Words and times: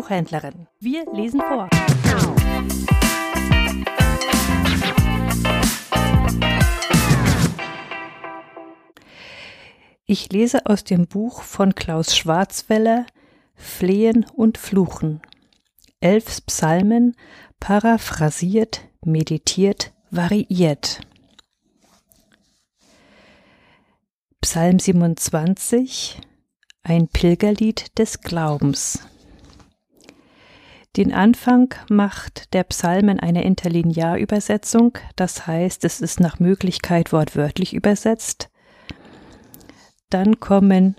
Buchhändlerin. 0.00 0.66
Wir 0.78 1.04
lesen 1.12 1.42
vor. 1.42 1.68
Ich 10.06 10.32
lese 10.32 10.64
aus 10.64 10.84
dem 10.84 11.06
Buch 11.06 11.42
von 11.42 11.74
Klaus 11.74 12.16
Schwarzweller 12.16 13.04
Flehen 13.54 14.24
und 14.34 14.56
Fluchen. 14.56 15.20
Elf 16.00 16.46
Psalmen, 16.46 17.14
paraphrasiert, 17.58 18.80
meditiert, 19.04 19.92
variiert. 20.10 21.02
Psalm 24.40 24.78
27 24.78 26.18
Ein 26.84 27.08
Pilgerlied 27.08 27.98
des 27.98 28.22
Glaubens. 28.22 29.00
Den 30.96 31.12
Anfang 31.12 31.72
macht 31.88 32.52
der 32.52 32.64
Psalmen 32.64 33.20
eine 33.20 33.44
Interlinearübersetzung, 33.44 34.98
das 35.14 35.46
heißt, 35.46 35.84
es 35.84 36.00
ist 36.00 36.18
nach 36.18 36.40
Möglichkeit 36.40 37.12
wortwörtlich 37.12 37.74
übersetzt. 37.74 38.50
Dann 40.08 40.40
kommen 40.40 40.96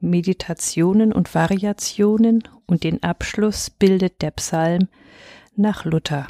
Meditationen 0.00 1.12
und 1.12 1.32
Variationen 1.36 2.42
und 2.66 2.82
den 2.82 3.00
Abschluss 3.04 3.70
bildet 3.70 4.22
der 4.22 4.32
Psalm 4.32 4.88
nach 5.54 5.84
Luther. 5.84 6.26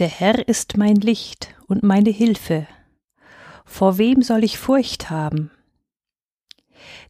Der 0.00 0.08
Herr 0.08 0.48
ist 0.48 0.76
mein 0.76 0.96
Licht 0.96 1.54
und 1.68 1.84
meine 1.84 2.10
Hilfe. 2.10 2.66
Vor 3.68 3.98
wem 3.98 4.22
soll 4.22 4.42
ich 4.42 4.58
Furcht 4.58 5.10
haben? 5.10 5.52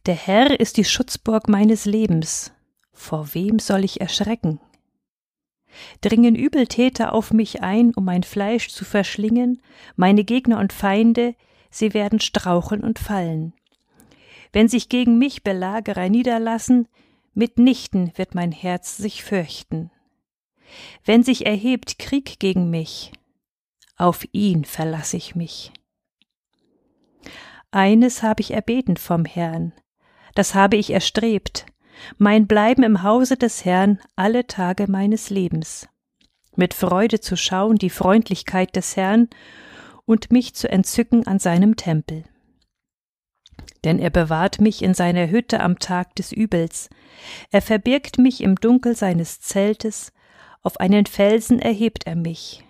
Der 0.05 0.13
Herr 0.13 0.59
ist 0.59 0.77
die 0.77 0.83
Schutzburg 0.83 1.47
meines 1.47 1.85
Lebens. 1.85 2.51
Vor 2.91 3.33
wem 3.33 3.57
soll 3.59 3.83
ich 3.85 4.01
erschrecken? 4.01 4.59
Dringen 6.01 6.35
Übeltäter 6.35 7.13
auf 7.13 7.31
mich 7.31 7.63
ein, 7.63 7.93
um 7.95 8.05
mein 8.05 8.23
Fleisch 8.23 8.69
zu 8.69 8.85
verschlingen, 8.85 9.61
meine 9.95 10.23
Gegner 10.25 10.59
und 10.59 10.73
Feinde, 10.73 11.33
sie 11.71 11.93
werden 11.93 12.19
straucheln 12.19 12.83
und 12.83 12.99
fallen. 12.99 13.53
Wenn 14.51 14.67
sich 14.67 14.89
gegen 14.89 15.17
mich 15.17 15.43
Belagerer 15.43 16.09
niederlassen, 16.09 16.87
mitnichten 17.33 18.11
wird 18.15 18.35
mein 18.35 18.51
Herz 18.51 18.97
sich 18.97 19.23
fürchten. 19.23 19.91
Wenn 21.05 21.23
sich 21.23 21.45
erhebt 21.45 21.97
Krieg 21.99 22.37
gegen 22.39 22.69
mich, 22.69 23.11
auf 23.95 24.27
ihn 24.33 24.65
verlasse 24.65 25.17
ich 25.17 25.35
mich. 25.35 25.71
Eines 27.71 28.23
habe 28.23 28.41
ich 28.41 28.51
erbeten 28.51 28.97
vom 28.97 29.25
Herrn, 29.25 29.73
das 30.33 30.55
habe 30.55 30.75
ich 30.75 30.89
erstrebt, 30.89 31.67
mein 32.17 32.47
Bleiben 32.47 32.81
im 32.81 33.03
Hause 33.03 33.37
des 33.37 33.63
Herrn 33.63 33.99
alle 34.15 34.47
Tage 34.47 34.89
meines 34.89 35.29
Lebens, 35.29 35.87
mit 36.55 36.73
Freude 36.73 37.19
zu 37.19 37.37
schauen 37.37 37.75
die 37.75 37.91
Freundlichkeit 37.91 38.75
des 38.75 38.95
Herrn 38.97 39.29
und 40.05 40.31
mich 40.31 40.55
zu 40.55 40.67
entzücken 40.67 41.27
an 41.27 41.37
seinem 41.37 41.75
Tempel. 41.75 42.23
Denn 43.83 43.99
er 43.99 44.09
bewahrt 44.09 44.59
mich 44.59 44.81
in 44.81 44.95
seiner 44.95 45.29
Hütte 45.29 45.59
am 45.59 45.77
Tag 45.77 46.15
des 46.15 46.31
Übels, 46.31 46.89
er 47.51 47.61
verbirgt 47.61 48.17
mich 48.17 48.41
im 48.41 48.55
Dunkel 48.55 48.95
seines 48.95 49.41
Zeltes, 49.41 50.11
auf 50.63 50.79
einen 50.79 51.05
Felsen 51.05 51.59
erhebt 51.59 52.07
er 52.07 52.15
mich. 52.15 52.65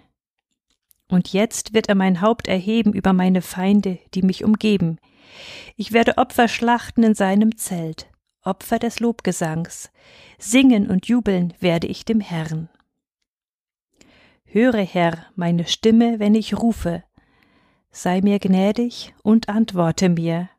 Und 1.10 1.34
jetzt 1.34 1.74
wird 1.74 1.90
er 1.90 1.96
mein 1.96 2.22
Haupt 2.22 2.48
erheben 2.48 2.94
über 2.94 3.14
meine 3.14 3.42
Feinde, 3.42 4.00
die 4.14 4.22
mich 4.22 4.44
umgeben. 4.44 5.00
Ich 5.76 5.92
werde 5.92 6.18
Opfer 6.18 6.48
schlachten 6.48 7.04
in 7.04 7.16
seinem 7.16 7.58
Zelt, 7.58 8.08
Opfer 8.44 8.80
des 8.80 9.00
Lobgesangs. 9.00 9.92
Singen 10.38 10.90
und 10.90 11.08
jubeln 11.08 11.54
werde 11.60 11.88
ich 11.88 12.06
dem 12.06 12.22
Herrn. 12.22 12.70
Höre, 14.46 14.82
Herr, 14.82 15.26
meine 15.36 15.68
Stimme, 15.68 16.20
wenn 16.20 16.36
ich 16.36 16.58
rufe. 16.58 17.04
Sei 17.92 18.22
mir 18.22 18.40
gnädig 18.40 19.14
und 19.24 19.50
antworte 19.50 20.10
mir. 20.10 20.50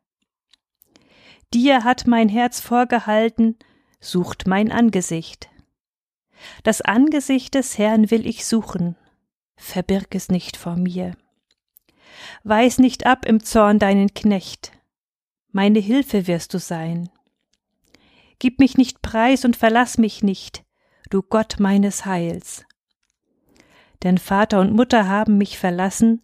Dir 1.54 1.84
hat 1.84 2.06
mein 2.06 2.28
Herz 2.28 2.60
vorgehalten, 2.60 3.56
sucht 4.00 4.46
mein 4.46 4.70
Angesicht. 4.70 5.48
Das 6.62 6.80
Angesicht 6.80 7.54
des 7.54 7.78
Herrn 7.78 8.10
will 8.10 8.26
ich 8.26 8.46
suchen, 8.46 8.96
verbirg 9.60 10.14
es 10.14 10.28
nicht 10.28 10.56
vor 10.56 10.76
mir. 10.76 11.14
Weis 12.42 12.78
nicht 12.78 13.06
ab 13.06 13.24
im 13.26 13.42
Zorn 13.42 13.78
deinen 13.78 14.14
Knecht, 14.14 14.72
meine 15.52 15.80
Hilfe 15.80 16.26
wirst 16.26 16.54
du 16.54 16.58
sein. 16.58 17.10
Gib 18.38 18.58
mich 18.60 18.76
nicht 18.76 19.02
preis 19.02 19.44
und 19.44 19.56
verlass 19.56 19.98
mich 19.98 20.22
nicht, 20.22 20.64
du 21.10 21.22
Gott 21.22 21.56
meines 21.58 22.06
Heils. 22.06 22.64
Denn 24.02 24.18
Vater 24.18 24.60
und 24.60 24.72
Mutter 24.72 25.08
haben 25.08 25.38
mich 25.38 25.58
verlassen, 25.58 26.22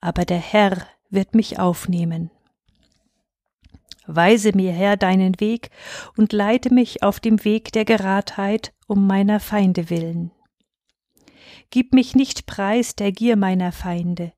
aber 0.00 0.24
der 0.24 0.38
Herr 0.38 0.86
wird 1.10 1.34
mich 1.34 1.58
aufnehmen. 1.58 2.30
Weise 4.06 4.52
mir, 4.54 4.72
Herr, 4.72 4.96
deinen 4.96 5.40
Weg 5.40 5.70
und 6.16 6.32
leite 6.32 6.72
mich 6.72 7.02
auf 7.02 7.20
dem 7.20 7.44
Weg 7.44 7.72
der 7.72 7.84
Geradheit 7.84 8.72
um 8.86 9.06
meiner 9.06 9.40
Feinde 9.40 9.90
willen. 9.90 10.32
Gib 11.76 11.92
mich 11.92 12.14
nicht 12.14 12.46
preis 12.46 12.96
der 12.96 13.12
Gier 13.12 13.36
meiner 13.36 13.70
Feinde, 13.70 14.32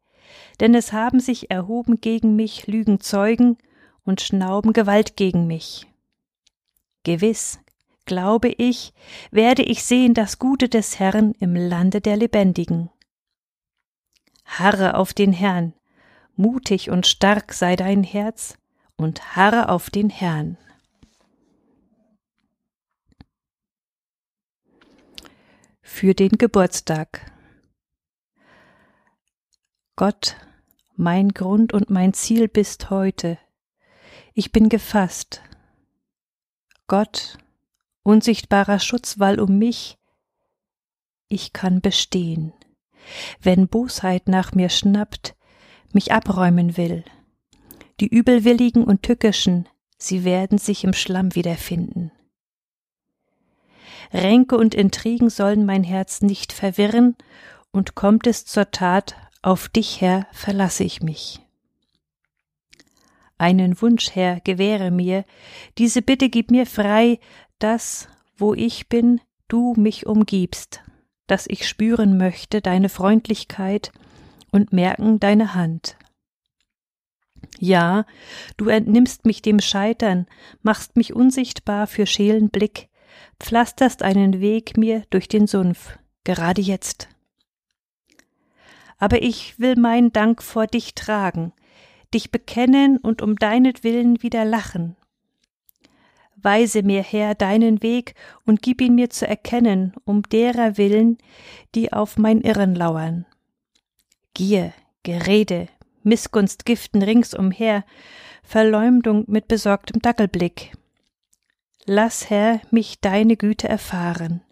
denn 0.58 0.74
es 0.74 0.92
haben 0.92 1.20
sich 1.20 1.52
erhoben 1.52 2.00
gegen 2.00 2.34
mich 2.34 2.66
Lügenzeugen 2.66 3.58
und 4.04 4.20
schnauben 4.20 4.72
Gewalt 4.72 5.16
gegen 5.16 5.46
mich. 5.46 5.86
Gewiss, 7.04 7.60
glaube 8.06 8.48
ich, 8.48 8.92
werde 9.30 9.62
ich 9.62 9.84
sehen 9.84 10.14
das 10.14 10.40
Gute 10.40 10.68
des 10.68 10.98
Herrn 10.98 11.32
im 11.38 11.54
Lande 11.54 12.00
der 12.00 12.16
Lebendigen. 12.16 12.90
Harre 14.44 14.96
auf 14.96 15.14
den 15.14 15.32
Herrn, 15.32 15.74
mutig 16.34 16.90
und 16.90 17.06
stark 17.06 17.52
sei 17.52 17.76
dein 17.76 18.02
Herz, 18.02 18.58
und 18.96 19.36
harre 19.36 19.68
auf 19.68 19.90
den 19.90 20.10
Herrn. 20.10 20.58
Für 25.90 26.14
den 26.14 26.38
Geburtstag. 26.38 27.32
Gott, 29.96 30.36
mein 30.94 31.30
Grund 31.30 31.72
und 31.72 31.90
mein 31.90 32.12
Ziel 32.12 32.46
bist 32.46 32.90
heute. 32.90 33.36
Ich 34.32 34.52
bin 34.52 34.68
gefasst. 34.68 35.42
Gott, 36.86 37.38
unsichtbarer 38.04 38.78
Schutzwall 38.78 39.40
um 39.40 39.58
mich, 39.58 39.98
ich 41.26 41.52
kann 41.52 41.80
bestehen. 41.80 42.52
Wenn 43.40 43.66
Bosheit 43.66 44.28
nach 44.28 44.52
mir 44.52 44.68
schnappt, 44.68 45.34
mich 45.92 46.12
abräumen 46.12 46.76
will, 46.76 47.02
die 47.98 48.08
Übelwilligen 48.08 48.84
und 48.84 49.02
Tückischen, 49.02 49.68
sie 49.96 50.22
werden 50.22 50.58
sich 50.58 50.84
im 50.84 50.92
Schlamm 50.92 51.34
wiederfinden. 51.34 52.12
Ränke 54.12 54.56
und 54.56 54.74
Intrigen 54.74 55.30
sollen 55.30 55.66
mein 55.66 55.84
Herz 55.84 56.22
nicht 56.22 56.52
verwirren, 56.52 57.16
und 57.70 57.94
kommt 57.94 58.26
es 58.26 58.44
zur 58.44 58.70
Tat, 58.70 59.14
auf 59.42 59.68
dich, 59.68 60.00
Herr, 60.00 60.26
verlasse 60.32 60.84
ich 60.84 61.02
mich. 61.02 61.40
Einen 63.36 63.80
Wunsch, 63.80 64.14
Herr, 64.14 64.40
gewähre 64.40 64.90
mir, 64.90 65.24
diese 65.78 66.02
Bitte 66.02 66.28
gib 66.28 66.50
mir 66.50 66.66
frei, 66.66 67.20
dass, 67.58 68.08
wo 68.36 68.54
ich 68.54 68.88
bin, 68.88 69.20
du 69.46 69.74
mich 69.76 70.06
umgibst, 70.06 70.82
dass 71.28 71.46
ich 71.46 71.68
spüren 71.68 72.18
möchte 72.18 72.60
deine 72.60 72.88
Freundlichkeit 72.88 73.92
und 74.50 74.72
merken 74.72 75.20
deine 75.20 75.54
Hand. 75.54 75.96
Ja, 77.60 78.06
du 78.56 78.68
entnimmst 78.68 79.24
mich 79.24 79.42
dem 79.42 79.60
Scheitern, 79.60 80.26
machst 80.62 80.96
mich 80.96 81.14
unsichtbar 81.14 81.86
für 81.86 82.06
schelen 82.06 82.50
Blick, 82.50 82.87
pflasterst 83.40 84.02
einen 84.02 84.40
Weg 84.40 84.76
mir 84.76 85.04
durch 85.10 85.28
den 85.28 85.46
Sumpf, 85.46 85.98
gerade 86.24 86.60
jetzt. 86.60 87.08
Aber 88.98 89.22
ich 89.22 89.58
will 89.58 89.76
meinen 89.76 90.12
Dank 90.12 90.42
vor 90.42 90.66
dich 90.66 90.94
tragen, 90.94 91.52
dich 92.12 92.30
bekennen 92.30 92.98
und 92.98 93.22
um 93.22 93.36
deinetwillen 93.36 94.22
wieder 94.22 94.44
lachen. 94.44 94.96
Weise 96.40 96.82
mir, 96.82 97.02
Herr, 97.02 97.34
deinen 97.34 97.82
Weg 97.82 98.14
und 98.44 98.62
gib 98.62 98.80
ihn 98.80 98.94
mir 98.94 99.10
zu 99.10 99.26
erkennen, 99.26 99.92
um 100.04 100.22
derer 100.22 100.76
willen, 100.76 101.18
die 101.74 101.92
auf 101.92 102.16
mein 102.16 102.40
Irren 102.40 102.74
lauern. 102.74 103.26
Gier, 104.34 104.72
Gerede, 105.02 105.68
Missgunst 106.02 106.64
giften 106.64 107.02
ringsumher, 107.02 107.84
Verleumdung 108.42 109.24
mit 109.26 109.48
besorgtem 109.48 110.00
Dackelblick. 110.00 110.77
Lass, 111.90 112.28
Herr, 112.28 112.60
mich 112.70 113.00
deine 113.00 113.38
Güte 113.38 113.66
erfahren. 113.66 114.42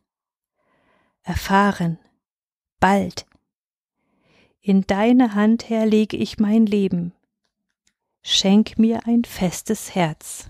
Erfahren, 1.23 1.99
bald. 2.81 3.27
In 4.63 4.87
deine 4.87 5.35
Hand, 5.35 5.69
Herr, 5.69 5.85
lege 5.85 6.17
ich 6.17 6.39
mein 6.39 6.65
Leben. 6.65 7.13
schenk 8.23 8.79
mir 8.79 9.07
ein 9.07 9.27
festes 9.27 9.95
Herz. 9.95 10.49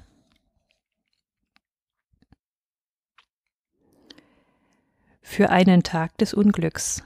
Für 5.23 5.51
einen 5.51 5.83
Tag 5.83 6.17
des 6.19 6.35
Unglücks. 6.35 7.03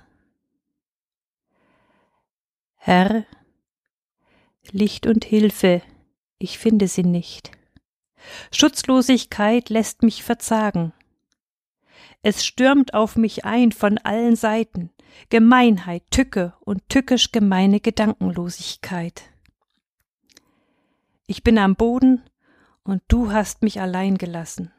Herr, 2.76 3.24
Licht 4.72 5.06
und 5.06 5.24
Hilfe, 5.24 5.80
ich 6.38 6.58
finde 6.58 6.86
sie 6.86 7.04
nicht. 7.04 7.52
Schutzlosigkeit 8.52 9.68
lässt 9.68 10.02
mich 10.02 10.22
verzagen. 10.22 10.92
Es 12.22 12.44
stürmt 12.44 12.94
auf 12.94 13.16
mich 13.16 13.44
ein 13.44 13.72
von 13.72 13.98
allen 13.98 14.36
Seiten 14.36 14.90
Gemeinheit, 15.28 16.04
Tücke 16.10 16.54
und 16.60 16.88
tückisch 16.88 17.32
gemeine 17.32 17.80
Gedankenlosigkeit. 17.80 19.22
Ich 21.26 21.42
bin 21.42 21.58
am 21.58 21.76
Boden 21.76 22.22
und 22.84 23.02
du 23.08 23.32
hast 23.32 23.62
mich 23.62 23.80
allein 23.80 24.18
gelassen. 24.18 24.72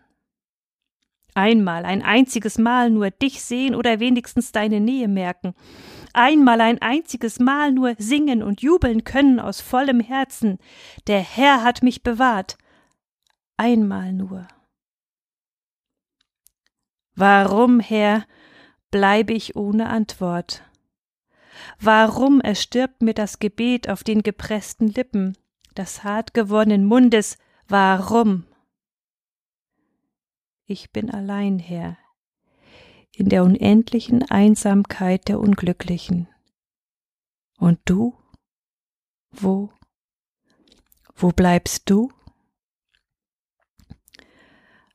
Einmal, 1.34 1.86
ein 1.86 2.02
einziges 2.02 2.58
Mal 2.58 2.90
nur 2.90 3.10
dich 3.10 3.42
sehen 3.42 3.74
oder 3.74 4.02
wenigstens 4.02 4.52
deine 4.52 4.82
Nähe 4.82 5.08
merken. 5.08 5.54
Einmal, 6.14 6.60
ein 6.60 6.82
einziges 6.82 7.40
Mal 7.40 7.72
nur 7.72 7.96
singen 7.98 8.44
und 8.44 8.62
jubeln 8.62 9.06
können 9.06 9.40
aus 9.40 9.62
vollem 9.62 10.02
Herzen. 10.02 10.60
Der 11.08 11.22
Herr 11.22 11.64
hat 11.64 11.84
mich 11.84 12.04
bewahrt. 12.04 12.58
Einmal 13.62 14.12
nur. 14.12 14.48
Warum, 17.13 17.80
Herr, 17.80 18.25
bleibe 18.90 19.34
ich 19.34 19.56
ohne 19.56 19.90
Antwort? 19.90 20.63
Warum 21.80 22.42
erstirbt 22.42 23.04
mir 23.04 23.13
das 23.13 23.38
Gebet 23.38 23.88
auf 23.88 24.04
den 24.04 24.24
gepressten 24.24 24.88
Lippen? 24.88 25.38
des 25.78 26.04
hart 26.04 26.34
gewordenen 26.34 26.86
Mundes, 26.86 27.38
warum? 27.68 28.46
Ich 30.66 30.92
bin 30.92 31.10
allein, 31.10 31.60
Herr, 31.60 31.98
in 33.12 33.30
der 33.30 33.44
unendlichen 33.44 34.24
Einsamkeit 34.30 35.28
der 35.28 35.40
Unglücklichen. 35.40 36.28
Und 37.57 37.80
du? 37.86 38.18
Wo? 39.31 39.72
Wo 41.16 41.30
bleibst 41.30 41.90
du? 41.90 42.12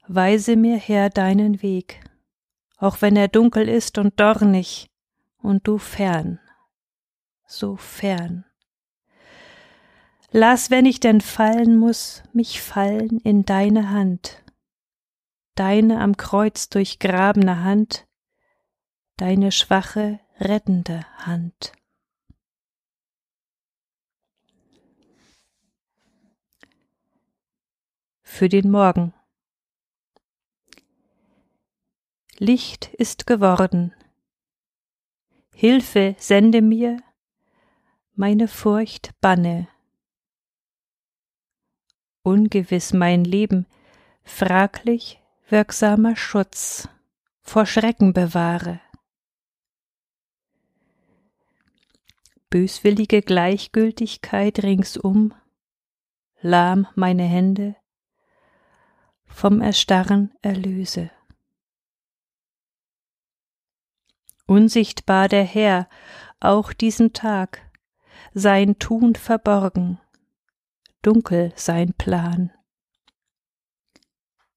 Weise 0.09 0.55
mir, 0.55 0.77
Herr, 0.77 1.11
deinen 1.11 1.63
Weg, 1.63 2.01
auch 2.77 3.03
wenn 3.03 3.17
er 3.17 3.29
dunkel 3.29 3.69
ist 3.69 3.99
und 3.99 4.21
dornig, 4.21 4.89
und 5.39 5.67
du 5.67 5.79
fern, 5.79 6.39
so 7.47 7.77
fern. 7.77 8.45
Lass, 10.31 10.71
wenn 10.71 10.87
ich 10.87 11.01
denn 11.01 11.21
fallen 11.21 11.77
muss, 11.77 12.23
mich 12.33 12.61
fallen 12.61 13.19
in 13.21 13.45
deine 13.45 13.91
Hand, 13.91 14.45
deine 15.57 16.01
am 16.01 16.17
Kreuz 16.17 16.69
durchgrabene 16.69 17.65
Hand, 17.65 18.07
deine 19.17 19.51
schwache, 19.51 20.21
rettende 20.39 21.01
Hand. 21.19 21.73
Für 28.23 28.49
den 28.49 28.71
Morgen. 28.71 29.16
Licht 32.39 32.93
ist 32.95 33.27
geworden. 33.27 33.95
Hilfe 35.55 36.17
sende 36.19 36.63
mir, 36.63 36.99
meine 38.15 38.49
Furcht 38.49 39.13
banne 39.21 39.69
ungewiss 42.27 42.93
mein 42.93 43.23
Leben, 43.23 43.67
fraglich 44.25 45.23
wirksamer 45.49 46.17
Schutz 46.17 46.89
vor 47.41 47.67
Schrecken 47.67 48.13
bewahre. 48.13 48.81
Böswillige 52.51 53.23
Gleichgültigkeit 53.23 54.65
ringsum, 54.65 55.35
lahm 56.41 56.89
meine 56.97 57.25
Hände, 57.25 57.77
vom 59.27 59.61
Erstarren 59.61 60.35
erlöse. 60.43 61.13
Unsichtbar 64.47 65.29
der 65.29 65.43
Herr, 65.43 65.89
auch 66.39 66.73
diesen 66.73 67.13
Tag, 67.13 67.69
sein 68.33 68.79
Tun 68.79 69.17
verborgen, 69.17 70.01
dunkel 71.03 71.53
sein 71.57 71.95
Plan. 71.95 72.53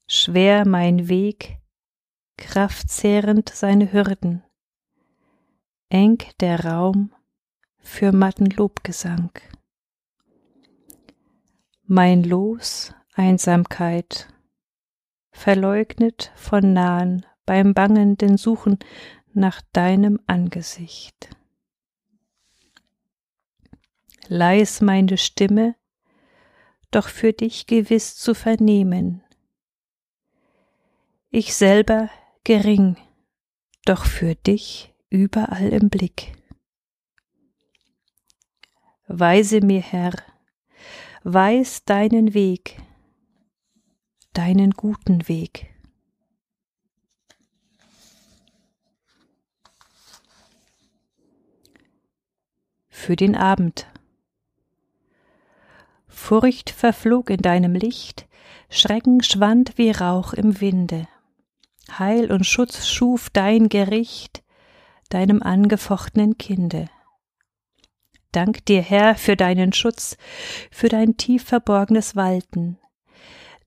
Schwer 0.08 0.68
mein 0.68 1.10
Weg, 1.10 1.58
kraftzehrend 2.38 3.50
seine 3.50 3.92
Hürden, 3.92 4.44
eng 5.90 6.20
der 6.40 6.66
Raum 6.66 7.12
für 7.80 8.12
matten 8.12 8.46
Lobgesang. 8.46 9.32
Mein 11.84 12.24
Los 12.24 12.94
Einsamkeit, 13.16 14.28
verleugnet 15.32 16.32
von 16.36 16.74
nahen 16.74 17.26
beim 17.46 17.74
bangenden 17.74 18.38
Suchen 18.38 18.78
nach 19.40 19.62
deinem 19.74 20.20
Angesicht. 20.28 21.30
Leis 24.28 24.82
meine 24.82 25.18
Stimme 25.18 25.76
doch 26.92 27.08
für 27.08 27.34
dich 27.34 27.68
gewiss 27.68 28.16
zu 28.16 28.34
vernehmen. 28.34 29.24
Ich 31.30 31.54
selber 31.54 32.10
gering, 32.44 32.98
doch 33.86 34.06
für 34.06 34.36
dich 34.36 34.94
überall 35.10 35.70
im 35.70 35.90
Blick. 35.90 36.34
Weise 39.08 39.62
mir, 39.62 39.82
Herr, 39.82 40.14
weis 41.24 41.84
deinen 41.84 42.34
Weg, 42.34 42.82
deinen 44.34 44.72
guten 44.72 45.28
Weg. 45.28 45.69
Für 53.02 53.16
den 53.16 53.38
Abend 53.38 53.88
Furcht 56.10 56.70
verflog 56.70 57.30
in 57.30 57.42
deinem 57.42 57.74
Licht, 57.74 58.28
Schrecken 58.70 59.24
schwand 59.24 59.78
wie 59.78 59.90
Rauch 59.90 60.34
im 60.34 60.60
Winde. 60.60 61.08
Heil 61.98 62.30
und 62.30 62.46
Schutz 62.46 62.88
schuf 62.88 63.30
dein 63.30 63.70
Gericht, 63.70 64.44
deinem 65.08 65.42
angefochtenen 65.42 66.38
Kinde. 66.38 66.90
Dank 68.34 68.66
dir, 68.66 68.82
Herr, 68.82 69.16
für 69.16 69.38
deinen 69.38 69.72
Schutz, 69.72 70.18
für 70.70 70.90
dein 70.90 71.16
tief 71.16 71.46
verborgnes 71.46 72.18
Walten. 72.18 72.78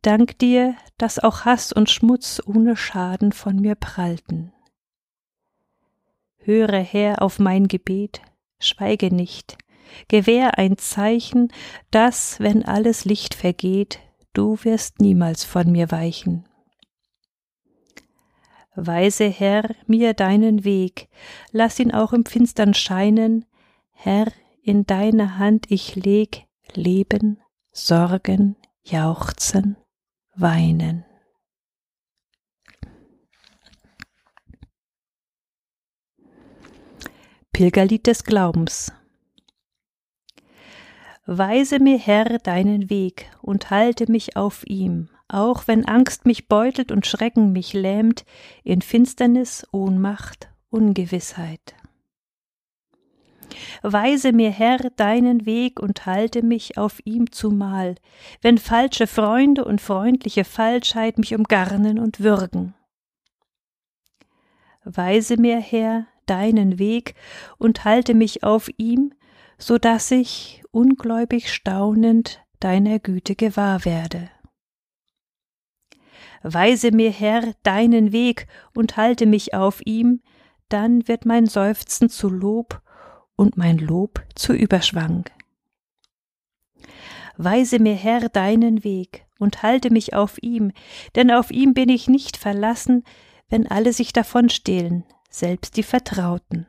Dank 0.02 0.38
dir, 0.40 0.76
dass 0.98 1.18
auch 1.18 1.46
Hass 1.46 1.72
und 1.72 1.88
Schmutz 1.88 2.40
ohne 2.44 2.76
Schaden 2.76 3.32
von 3.32 3.56
mir 3.56 3.76
prallten. 3.76 4.52
Höre, 6.36 6.80
Herr, 6.80 7.22
auf 7.22 7.38
mein 7.38 7.66
Gebet, 7.66 8.20
schweige 8.64 9.14
nicht, 9.14 9.58
gewähr 10.08 10.58
ein 10.58 10.78
Zeichen, 10.78 11.52
dass, 11.90 12.40
wenn 12.40 12.64
alles 12.64 13.04
Licht 13.04 13.34
vergeht, 13.34 14.00
du 14.32 14.58
wirst 14.62 15.00
niemals 15.00 15.44
von 15.44 15.70
mir 15.70 15.90
weichen. 15.90 16.44
Weise 18.74 19.24
Herr 19.24 19.74
mir 19.86 20.14
deinen 20.14 20.64
Weg, 20.64 21.08
lass 21.50 21.78
ihn 21.78 21.92
auch 21.92 22.12
im 22.12 22.24
Finstern 22.24 22.72
scheinen, 22.72 23.44
Herr, 23.92 24.32
in 24.62 24.86
deine 24.86 25.38
Hand 25.38 25.66
ich 25.70 25.94
leg 25.96 26.46
Leben, 26.74 27.40
Sorgen, 27.72 28.56
Jauchzen, 28.82 29.76
Weinen. 30.34 31.04
Pilgerlied 37.62 38.08
des 38.08 38.24
Glaubens 38.24 38.92
Weise 41.26 41.78
mir, 41.78 41.96
Herr, 41.96 42.40
deinen 42.40 42.90
Weg 42.90 43.30
und 43.40 43.70
halte 43.70 44.10
mich 44.10 44.36
auf 44.36 44.66
ihm, 44.66 45.10
auch 45.28 45.68
wenn 45.68 45.84
Angst 45.84 46.26
mich 46.26 46.48
beutelt 46.48 46.90
und 46.90 47.06
Schrecken 47.06 47.52
mich 47.52 47.72
lähmt, 47.72 48.24
in 48.64 48.82
Finsternis, 48.82 49.64
Ohnmacht, 49.70 50.50
Ungewissheit. 50.70 51.76
Weise 53.82 54.32
mir, 54.32 54.50
Herr, 54.50 54.78
deinen 54.96 55.46
Weg 55.46 55.78
und 55.78 56.04
halte 56.04 56.42
mich 56.42 56.78
auf 56.78 56.98
ihm 57.04 57.30
zumal, 57.30 57.94
wenn 58.40 58.58
falsche 58.58 59.06
Freunde 59.06 59.64
und 59.64 59.80
freundliche 59.80 60.42
Falschheit 60.42 61.16
mich 61.16 61.32
umgarnen 61.32 62.00
und 62.00 62.18
würgen. 62.18 62.74
Weise 64.82 65.36
mir, 65.36 65.60
Herr, 65.60 66.08
deinen 66.32 66.78
Weg 66.78 67.14
und 67.58 67.84
halte 67.84 68.14
mich 68.14 68.42
auf 68.42 68.70
ihm, 68.78 69.12
so 69.58 69.76
dass 69.76 70.10
ich, 70.10 70.62
ungläubig 70.70 71.52
staunend, 71.52 72.40
deiner 72.58 72.98
Güte 72.98 73.36
gewahr 73.36 73.84
werde. 73.84 74.30
Weise 76.42 76.90
mir, 76.90 77.10
Herr, 77.10 77.52
deinen 77.62 78.12
Weg 78.12 78.46
und 78.74 78.96
halte 78.96 79.26
mich 79.26 79.52
auf 79.52 79.84
ihm, 79.84 80.22
dann 80.70 81.06
wird 81.06 81.26
mein 81.26 81.44
Seufzen 81.44 82.08
zu 82.08 82.30
Lob 82.30 82.80
und 83.36 83.58
mein 83.58 83.76
Lob 83.76 84.24
zu 84.34 84.54
Überschwang. 84.54 85.26
Weise 87.36 87.78
mir, 87.78 87.94
Herr, 87.94 88.30
deinen 88.30 88.84
Weg 88.84 89.26
und 89.38 89.62
halte 89.62 89.90
mich 89.90 90.14
auf 90.14 90.42
ihm, 90.42 90.72
denn 91.14 91.30
auf 91.30 91.50
ihm 91.50 91.74
bin 91.74 91.90
ich 91.90 92.08
nicht 92.08 92.38
verlassen, 92.38 93.04
wenn 93.50 93.70
alle 93.70 93.92
sich 93.92 94.14
davon 94.14 94.48
stehlen, 94.48 95.04
selbst 95.32 95.76
die 95.76 95.82
Vertrauten. 95.82 96.66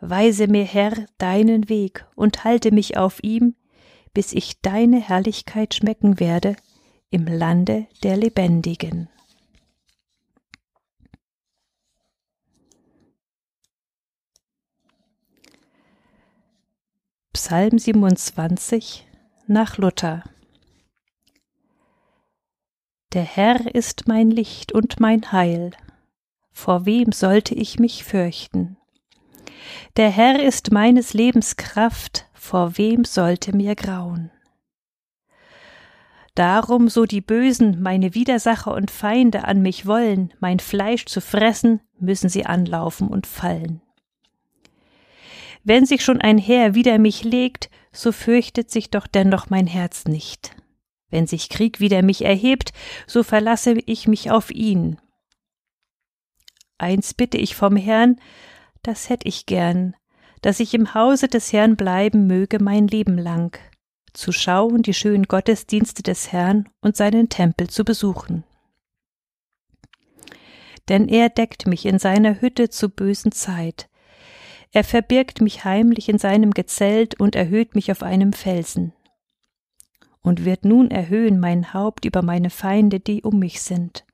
Weise 0.00 0.48
mir, 0.48 0.64
Herr, 0.64 1.06
deinen 1.18 1.68
Weg 1.68 2.06
und 2.16 2.44
halte 2.44 2.72
mich 2.72 2.96
auf 2.96 3.22
ihm, 3.22 3.54
bis 4.12 4.32
ich 4.32 4.60
deine 4.60 5.00
Herrlichkeit 5.00 5.74
schmecken 5.74 6.18
werde 6.18 6.56
im 7.10 7.26
Lande 7.26 7.86
der 8.02 8.16
Lebendigen. 8.16 9.08
Psalm 17.32 17.78
27 17.78 19.06
nach 19.46 19.78
Luther 19.78 20.24
Der 23.12 23.22
Herr 23.22 23.74
ist 23.74 24.08
mein 24.08 24.30
Licht 24.30 24.72
und 24.72 25.00
mein 25.00 25.32
Heil, 25.32 25.72
vor 26.52 26.86
wem 26.86 27.12
sollte 27.12 27.54
ich 27.54 27.78
mich 27.78 28.04
fürchten? 28.04 28.76
Der 29.96 30.10
Herr 30.10 30.42
ist 30.42 30.72
meines 30.72 31.14
Lebens 31.14 31.56
Kraft, 31.56 32.26
vor 32.34 32.78
wem 32.78 33.04
sollte 33.04 33.54
mir 33.54 33.74
grauen? 33.74 34.30
Darum, 36.34 36.88
so 36.88 37.04
die 37.04 37.20
Bösen, 37.20 37.82
meine 37.82 38.14
Widersacher 38.14 38.72
und 38.72 38.90
Feinde 38.90 39.44
an 39.44 39.62
mich 39.62 39.84
wollen, 39.86 40.32
mein 40.38 40.60
Fleisch 40.60 41.06
zu 41.06 41.20
fressen, 41.20 41.80
müssen 41.98 42.28
sie 42.28 42.46
anlaufen 42.46 43.08
und 43.08 43.26
fallen. 43.26 43.82
Wenn 45.64 45.84
sich 45.84 46.02
schon 46.02 46.20
ein 46.20 46.38
Heer 46.38 46.74
wider 46.74 46.98
mich 46.98 47.24
legt, 47.24 47.68
so 47.92 48.12
fürchtet 48.12 48.70
sich 48.70 48.90
doch 48.90 49.06
dennoch 49.06 49.50
mein 49.50 49.66
Herz 49.66 50.04
nicht. 50.06 50.56
Wenn 51.10 51.26
sich 51.26 51.48
Krieg 51.48 51.80
wider 51.80 52.02
mich 52.02 52.24
erhebt, 52.24 52.72
so 53.06 53.22
verlasse 53.22 53.74
ich 53.84 54.06
mich 54.06 54.30
auf 54.30 54.50
ihn. 54.50 54.98
Eins 56.80 57.12
bitte 57.12 57.36
ich 57.36 57.56
vom 57.56 57.76
Herrn, 57.76 58.18
das 58.82 59.10
hätt 59.10 59.26
ich 59.26 59.44
gern, 59.44 59.94
dass 60.40 60.60
ich 60.60 60.72
im 60.72 60.94
Hause 60.94 61.28
des 61.28 61.52
Herrn 61.52 61.76
bleiben 61.76 62.26
möge 62.26 62.58
mein 62.58 62.86
Leben 62.86 63.18
lang, 63.18 63.58
zu 64.14 64.32
schauen 64.32 64.80
die 64.80 64.94
schönen 64.94 65.24
Gottesdienste 65.24 66.02
des 66.02 66.32
Herrn 66.32 66.70
und 66.80 66.96
seinen 66.96 67.28
Tempel 67.28 67.68
zu 67.68 67.84
besuchen. 67.84 68.44
Denn 70.88 71.06
er 71.06 71.28
deckt 71.28 71.66
mich 71.66 71.84
in 71.84 71.98
seiner 71.98 72.40
Hütte 72.40 72.70
zu 72.70 72.88
bösen 72.88 73.32
Zeit. 73.32 73.90
Er 74.72 74.82
verbirgt 74.82 75.42
mich 75.42 75.64
heimlich 75.66 76.08
in 76.08 76.16
seinem 76.16 76.52
Gezelt 76.52 77.20
und 77.20 77.36
erhöht 77.36 77.74
mich 77.74 77.92
auf 77.92 78.02
einem 78.02 78.32
Felsen. 78.32 78.94
Und 80.22 80.46
wird 80.46 80.64
nun 80.64 80.90
erhöhen 80.90 81.40
mein 81.40 81.74
Haupt 81.74 82.06
über 82.06 82.22
meine 82.22 82.48
Feinde, 82.48 83.00
die 83.00 83.22
um 83.22 83.38
mich 83.38 83.60
sind. 83.60 84.06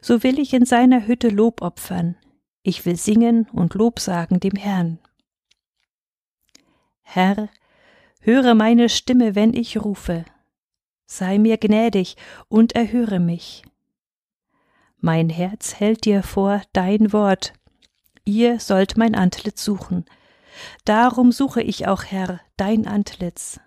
So 0.00 0.22
will 0.22 0.38
ich 0.38 0.52
in 0.54 0.64
seiner 0.64 1.06
Hütte 1.06 1.28
Lob 1.28 1.62
opfern. 1.62 2.16
Ich 2.62 2.84
will 2.86 2.96
singen 2.96 3.48
und 3.52 3.74
Lob 3.74 3.98
sagen 4.00 4.40
dem 4.40 4.56
Herrn. 4.56 4.98
Herr, 7.02 7.48
Höre 8.22 8.54
meine 8.54 8.90
Stimme, 8.90 9.34
wenn 9.34 9.54
ich 9.54 9.82
rufe. 9.82 10.26
Sei 11.06 11.38
mir 11.38 11.56
gnädig 11.56 12.16
und 12.48 12.74
erhöre 12.74 13.18
mich. 13.18 13.64
Mein 14.98 15.30
Herz 15.30 15.80
hält 15.80 16.04
dir 16.04 16.22
vor 16.22 16.60
dein 16.74 17.14
Wort. 17.14 17.54
Ihr 18.26 18.60
sollt 18.60 18.98
mein 18.98 19.14
Antlitz 19.14 19.64
suchen. 19.64 20.04
Darum 20.84 21.32
suche 21.32 21.62
ich 21.62 21.88
auch, 21.88 22.04
Herr, 22.04 22.40
dein 22.58 22.86
Antlitz. 22.86 23.58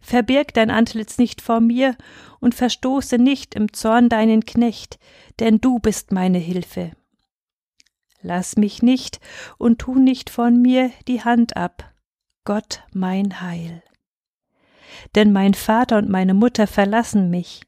Verbirg 0.00 0.54
dein 0.54 0.70
Antlitz 0.70 1.18
nicht 1.18 1.40
vor 1.40 1.60
mir 1.60 1.96
und 2.40 2.54
verstoße 2.54 3.18
nicht 3.18 3.54
im 3.54 3.72
Zorn 3.72 4.08
deinen 4.08 4.44
Knecht, 4.44 4.98
denn 5.40 5.60
du 5.60 5.78
bist 5.78 6.12
meine 6.12 6.38
Hilfe. 6.38 6.92
Lass 8.22 8.56
mich 8.56 8.82
nicht 8.82 9.20
und 9.58 9.78
tu 9.78 9.94
nicht 9.94 10.30
von 10.30 10.60
mir 10.60 10.90
die 11.06 11.22
Hand 11.22 11.56
ab, 11.56 11.92
Gott 12.44 12.82
mein 12.92 13.40
Heil. 13.40 13.82
Denn 15.14 15.32
mein 15.32 15.54
Vater 15.54 15.98
und 15.98 16.08
meine 16.08 16.34
Mutter 16.34 16.66
verlassen 16.66 17.30
mich, 17.30 17.62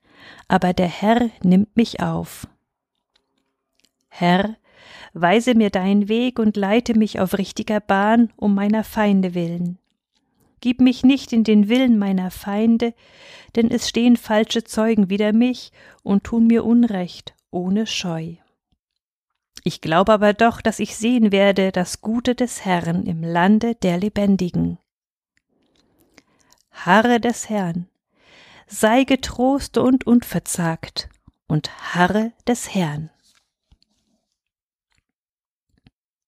aber 0.49 0.73
der 0.73 0.89
Herr 0.89 1.31
nimmt 1.43 1.77
mich 1.77 2.01
auf. 2.01 2.47
Herr, 4.09 4.57
weise 5.13 5.55
mir 5.55 5.71
deinen 5.71 6.09
Weg 6.09 6.39
und 6.39 6.57
leite 6.57 6.95
mich 6.95 7.21
auf 7.21 7.39
richtiger 7.39 7.81
Bahn 7.81 8.33
um 8.37 8.55
meiner 8.55 8.85
Feinde 8.85 9.35
willen. 9.35 9.79
Gib 10.61 10.81
mich 10.81 11.05
nicht 11.05 11.33
in 11.33 11.45
den 11.45 11.69
Willen 11.69 11.99
meiner 11.99 12.31
Feinde, 12.31 12.95
denn 13.57 13.71
es 13.71 13.89
stehen 13.89 14.17
falsche 14.17 14.65
Zeugen 14.65 15.11
wider 15.11 15.33
mich 15.33 15.73
und 16.03 16.25
tun 16.25 16.47
mir 16.47 16.65
Unrecht 16.65 17.35
ohne 17.51 17.87
Scheu. 17.87 18.35
Ich 19.65 19.81
glaube 19.81 20.13
aber 20.13 20.33
doch, 20.33 20.61
dass 20.61 20.79
ich 20.79 20.97
sehen 20.97 21.33
werde 21.33 21.73
das 21.73 22.01
Gute 22.01 22.35
des 22.35 22.65
Herrn 22.65 23.07
im 23.07 23.23
Lande 23.23 23.75
der 23.75 23.99
Lebendigen. 23.99 24.79
Harre 26.71 27.21
des 27.21 27.49
Herrn, 27.49 27.89
sei 28.67 29.05
getrost 29.05 29.79
und 29.79 30.07
unverzagt 30.07 31.09
und 31.49 31.71
harre 31.95 32.33
des 32.47 32.75
Herrn. 32.75 33.11